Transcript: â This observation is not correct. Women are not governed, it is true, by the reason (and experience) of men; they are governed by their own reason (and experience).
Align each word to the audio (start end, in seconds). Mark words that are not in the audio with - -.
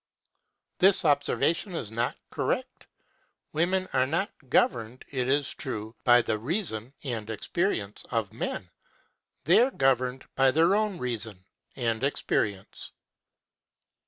â 0.01 0.79
This 0.79 1.05
observation 1.05 1.75
is 1.75 1.91
not 1.91 2.17
correct. 2.31 2.87
Women 3.53 3.87
are 3.93 4.07
not 4.07 4.31
governed, 4.49 5.05
it 5.11 5.29
is 5.29 5.53
true, 5.53 5.95
by 6.03 6.23
the 6.23 6.39
reason 6.39 6.95
(and 7.03 7.29
experience) 7.29 8.03
of 8.09 8.33
men; 8.33 8.71
they 9.43 9.61
are 9.61 9.69
governed 9.69 10.25
by 10.33 10.49
their 10.49 10.73
own 10.75 10.97
reason 10.97 11.45
(and 11.75 12.03
experience). 12.03 12.93